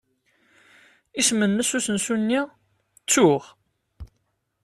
[1.19, 2.41] Isem-nnes usensu-nni?
[2.99, 3.43] Ttuɣ.